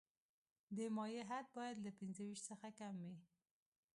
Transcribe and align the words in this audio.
د 0.75 0.77
مایع 0.95 1.23
حد 1.29 1.45
باید 1.57 1.77
له 1.85 1.91
پنځه 1.99 2.21
ویشت 2.27 2.45
څخه 2.49 2.67
کم 2.79 2.93
وي 3.05 3.15